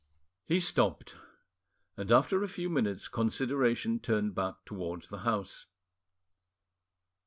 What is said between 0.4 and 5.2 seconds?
He stopped, and after a few minutes consideration turned back towards the